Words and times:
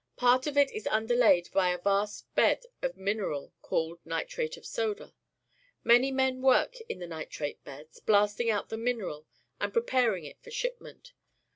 Part 0.17 0.47
of 0.47 0.57
it 0.57 0.71
is 0.71 0.87
un 0.87 1.07
derlaid 1.07 1.51
by 1.51 1.69
a 1.69 1.77
vast 1.77 2.33
bed 2.33 2.65
of 2.81 2.97
mineral 2.97 3.53
called 3.61 3.99
nitrate 4.03 4.57
of 4.57 4.65
soda, 4.65 5.13
Many 5.83 6.09
men 6.09 6.41
work 6.41 6.73
in 6.89 6.97
the 6.97 7.05
nitrate 7.05 7.63
beds, 7.63 7.99
blasting 7.99 8.49
out 8.49 8.69
the 8.69 8.77
mineral 8.77 9.27
and 9.59 9.71
preparing 9.71 10.23
it 10.25 10.41
for 10.41 10.49
shipment. 10.49 11.13